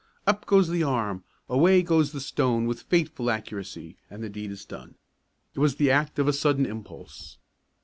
[0.25, 4.65] Up goes the arm, away goes the stone with fateful accuracy and the deed is
[4.65, 4.95] done.
[5.53, 7.37] It was the act of a sudden impulse.